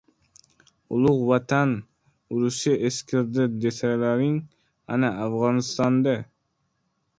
[0.99, 1.75] —Ulug‘ Vatan
[2.37, 4.41] urushi eskirdi desalaring,
[4.97, 6.19] ana, Afg‘onistonda...